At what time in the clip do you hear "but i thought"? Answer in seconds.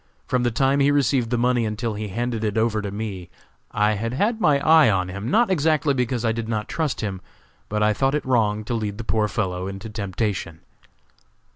7.69-8.15